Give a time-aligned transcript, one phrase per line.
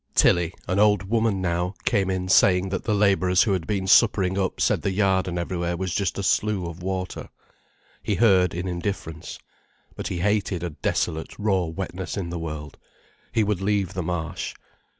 [0.15, 4.35] Tilly, an old woman now, came in saying that the labourers who had been suppering
[4.35, 7.29] up said the yard and everywhere was just a slew of water.
[8.01, 9.37] He heard in indifference.
[9.95, 12.79] But he hated a desolate, raw wetness in the world.
[13.31, 14.55] He would leave the Marsh.